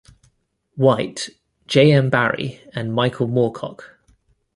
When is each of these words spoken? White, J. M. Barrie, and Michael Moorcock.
White, 0.77 1.29
J. 1.67 1.93
M. 1.93 2.09
Barrie, 2.09 2.59
and 2.73 2.91
Michael 2.91 3.27
Moorcock. 3.27 3.83